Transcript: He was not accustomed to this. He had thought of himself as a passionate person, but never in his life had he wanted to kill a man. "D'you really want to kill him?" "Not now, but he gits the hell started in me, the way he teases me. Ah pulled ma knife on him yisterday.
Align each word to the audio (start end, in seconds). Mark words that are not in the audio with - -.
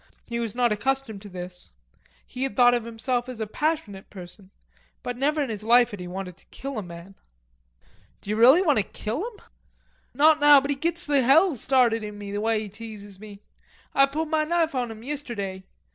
He 0.25 0.39
was 0.39 0.55
not 0.55 0.71
accustomed 0.71 1.21
to 1.21 1.29
this. 1.29 1.69
He 2.25 2.41
had 2.41 2.55
thought 2.55 2.73
of 2.73 2.85
himself 2.85 3.29
as 3.29 3.39
a 3.39 3.45
passionate 3.45 4.09
person, 4.09 4.49
but 5.03 5.15
never 5.15 5.43
in 5.43 5.51
his 5.51 5.63
life 5.63 5.91
had 5.91 5.99
he 5.99 6.07
wanted 6.07 6.37
to 6.37 6.45
kill 6.45 6.79
a 6.79 6.81
man. 6.81 7.13
"D'you 8.21 8.35
really 8.35 8.63
want 8.63 8.77
to 8.77 8.83
kill 8.83 9.17
him?" 9.31 9.41
"Not 10.15 10.39
now, 10.39 10.59
but 10.59 10.71
he 10.71 10.75
gits 10.75 11.05
the 11.05 11.21
hell 11.21 11.55
started 11.55 12.03
in 12.03 12.17
me, 12.17 12.31
the 12.31 12.41
way 12.41 12.61
he 12.61 12.67
teases 12.69 13.19
me. 13.19 13.41
Ah 13.93 14.07
pulled 14.07 14.29
ma 14.31 14.43
knife 14.43 14.73
on 14.73 14.89
him 14.89 15.03
yisterday. 15.03 15.61